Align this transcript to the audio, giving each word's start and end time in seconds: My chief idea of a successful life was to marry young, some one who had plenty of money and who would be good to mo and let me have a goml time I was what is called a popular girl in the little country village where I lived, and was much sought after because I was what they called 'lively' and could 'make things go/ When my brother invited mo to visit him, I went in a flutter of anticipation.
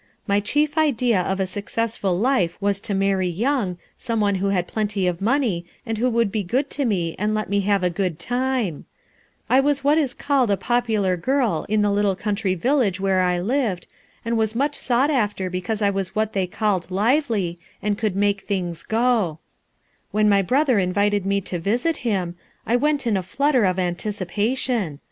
My 0.25 0.39
chief 0.39 0.79
idea 0.79 1.21
of 1.21 1.39
a 1.39 1.45
successful 1.45 2.17
life 2.17 2.59
was 2.59 2.79
to 2.79 2.95
marry 2.95 3.27
young, 3.27 3.77
some 3.99 4.19
one 4.19 4.33
who 4.41 4.47
had 4.47 4.65
plenty 4.67 5.05
of 5.05 5.21
money 5.21 5.63
and 5.85 5.99
who 5.99 6.09
would 6.09 6.31
be 6.31 6.41
good 6.41 6.71
to 6.71 6.85
mo 6.85 7.13
and 7.19 7.35
let 7.35 7.51
me 7.51 7.59
have 7.59 7.83
a 7.83 7.91
goml 7.91 8.15
time 8.17 8.85
I 9.47 9.59
was 9.59 9.83
what 9.83 9.99
is 9.99 10.15
called 10.15 10.49
a 10.49 10.57
popular 10.57 11.17
girl 11.17 11.67
in 11.69 11.83
the 11.83 11.91
little 11.91 12.15
country 12.15 12.55
village 12.55 12.99
where 12.99 13.21
I 13.21 13.37
lived, 13.39 13.85
and 14.25 14.35
was 14.39 14.55
much 14.55 14.73
sought 14.73 15.11
after 15.11 15.51
because 15.51 15.83
I 15.83 15.91
was 15.91 16.15
what 16.15 16.33
they 16.33 16.47
called 16.47 16.89
'lively' 16.89 17.59
and 17.79 17.95
could 17.95 18.15
'make 18.15 18.41
things 18.41 18.81
go/ 18.81 19.37
When 20.09 20.27
my 20.27 20.41
brother 20.41 20.79
invited 20.79 21.27
mo 21.27 21.41
to 21.41 21.59
visit 21.59 21.97
him, 21.97 22.37
I 22.65 22.75
went 22.75 23.05
in 23.05 23.17
a 23.17 23.21
flutter 23.21 23.65
of 23.65 23.77
anticipation. 23.77 24.97